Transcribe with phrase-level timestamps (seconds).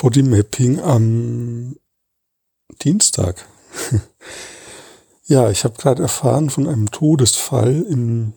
[0.00, 1.76] Bodymapping am
[2.80, 3.46] Dienstag.
[5.26, 8.32] ja, ich habe gerade erfahren von einem Todesfall im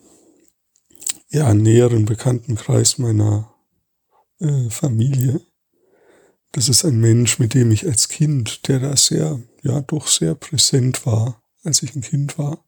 [1.29, 3.55] ja, näheren Bekanntenkreis meiner
[4.39, 5.39] äh, Familie.
[6.51, 10.35] Das ist ein Mensch, mit dem ich als Kind, der da sehr, ja, doch sehr
[10.35, 12.61] präsent war, als ich ein Kind war.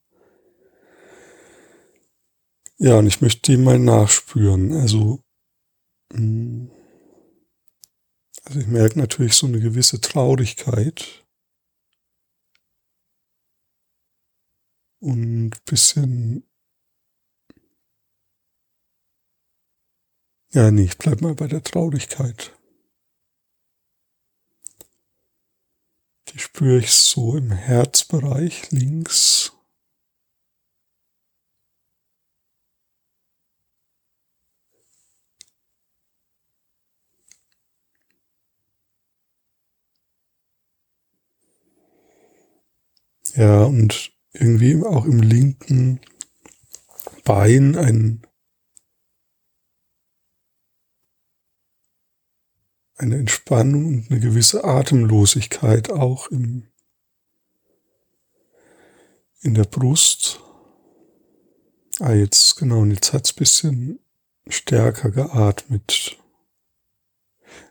[2.78, 4.72] Ja, und ich möchte dem mal nachspüren.
[4.72, 5.20] Also,
[6.14, 6.72] mh, hm,
[8.46, 11.26] also ich merke natürlich so eine gewisse Traurigkeit
[15.00, 16.44] und bisschen
[20.56, 22.54] Ja, nee, ich bleib mal bei der Traurigkeit.
[26.30, 29.45] Die spüre ich so im Herzbereich links.
[43.36, 46.00] Ja, und irgendwie auch im linken
[47.26, 48.26] Bein ein,
[52.96, 56.68] eine Entspannung und eine gewisse Atemlosigkeit auch im,
[59.42, 60.40] in der Brust.
[62.00, 64.00] Ah, jetzt, genau, und jetzt hat's bisschen
[64.48, 66.18] stärker geatmet.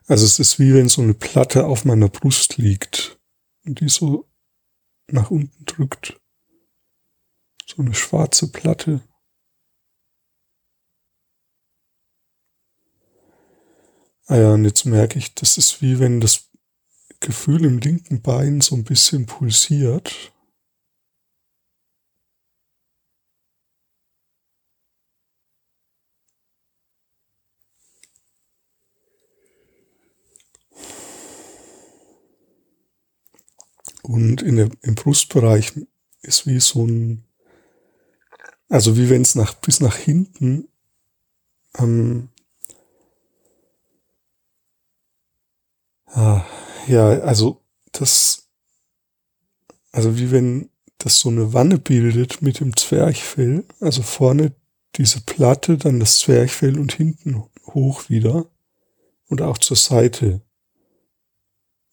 [0.07, 3.19] Also es ist wie wenn so eine Platte auf meiner Brust liegt
[3.65, 4.29] und die so
[5.09, 6.21] nach unten drückt.
[7.67, 9.01] So eine schwarze Platte.
[14.27, 16.51] Ah ja, und jetzt merke ich, das ist wie wenn das
[17.21, 20.34] Gefühl im linken Bein so ein bisschen pulsiert.
[34.05, 35.73] Und in der, im Brustbereich
[36.21, 37.25] ist wie so ein,
[38.69, 40.69] also wie wenn es nach, bis nach hinten
[41.79, 42.29] ähm,
[46.07, 46.45] ah,
[46.87, 47.63] ja, also
[47.93, 48.47] das,
[49.91, 50.69] also wie wenn
[50.99, 54.55] das so eine Wanne bildet mit dem Zwerchfell, also vorne
[54.97, 58.51] diese Platte, dann das Zwerchfell und hinten hoch wieder
[59.29, 60.43] und auch zur Seite.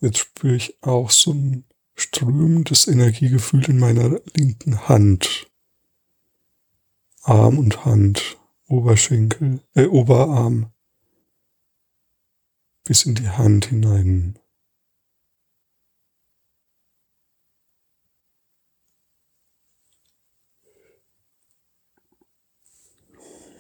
[0.02, 1.64] Jetzt spüre ich auch so ein
[2.02, 5.48] strömendes Energiegefühl in meiner linken Hand.
[7.24, 10.72] Arm und Hand, Oberschenkel, äh, Oberarm
[12.84, 14.40] bis in die Hand hinein.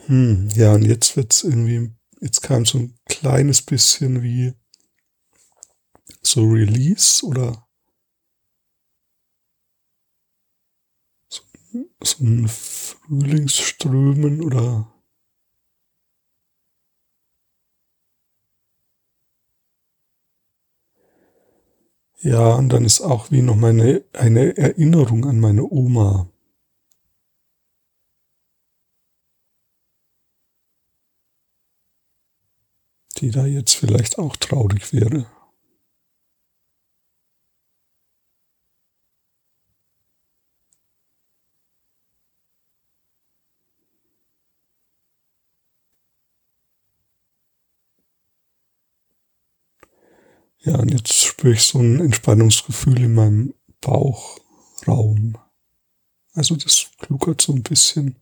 [0.08, 4.53] Hm, ja, und jetzt wird's irgendwie, jetzt kam so ein kleines bisschen wie
[6.23, 7.68] so Release oder
[12.22, 14.88] ein Frühlingsströmen oder
[22.24, 26.30] Ja, und dann ist auch wie noch meine, eine Erinnerung an meine Oma.
[33.18, 35.26] Die da jetzt vielleicht auch traurig wäre.
[50.64, 55.38] Ja, und jetzt spüre ich so ein Entspannungsgefühl in meinem Bauchraum.
[56.34, 58.16] Also das gluckert so ein bisschen.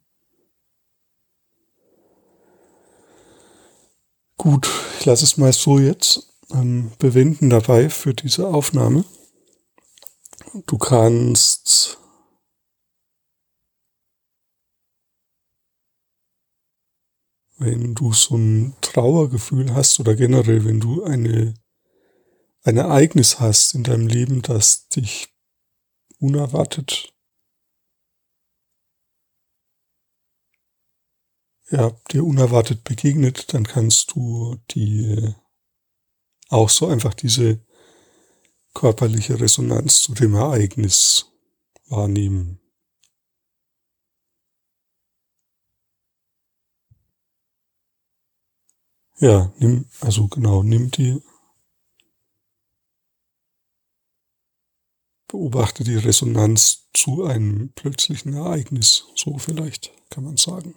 [4.37, 9.03] Gut, ich lasse es mal so jetzt ähm, bewenden dabei für diese Aufnahme.
[10.65, 11.99] Du kannst
[17.57, 21.53] wenn du so ein Trauergefühl hast oder generell, wenn du eine
[22.69, 25.33] ein Ereignis hast in deinem Leben, das dich
[26.19, 27.13] unerwartet
[31.71, 35.35] ja, dir unerwartet begegnet, dann kannst du die
[36.49, 37.63] auch so einfach diese
[38.73, 41.27] körperliche Resonanz zu dem Ereignis
[41.87, 42.59] wahrnehmen.
[49.19, 51.21] Ja, nimm, also genau, nimm die
[55.29, 60.75] beobachte die Resonanz zu einem plötzlichen Ereignis, so vielleicht kann man sagen.